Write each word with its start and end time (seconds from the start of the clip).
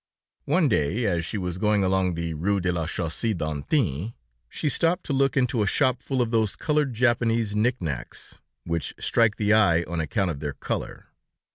One 0.45 0.67
day, 0.67 1.05
as 1.05 1.25
she 1.25 1.37
was 1.37 1.59
going 1.59 1.83
along 1.83 2.15
the 2.15 2.33
Rue 2.33 2.59
de 2.59 2.71
la 2.71 2.87
Chaussee 2.87 3.35
d'Antin, 3.35 4.15
she 4.49 4.67
stopped 4.67 5.05
to 5.05 5.13
look 5.13 5.37
into 5.37 5.61
a 5.61 5.67
shop 5.67 6.01
full 6.01 6.23
of 6.23 6.31
those 6.31 6.55
colored 6.55 6.95
Japanese 6.95 7.55
knick 7.55 7.79
knacks, 7.79 8.39
which 8.63 8.95
strike 8.99 9.35
the 9.35 9.53
eye 9.53 9.83
on 9.83 9.99
account 10.01 10.31
of 10.31 10.39
their 10.39 10.53
color. 10.53 11.09